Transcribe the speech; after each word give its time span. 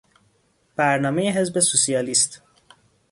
برنامهی 0.75 1.29
حزب 1.31 1.59
سوسیالیست 1.59 2.41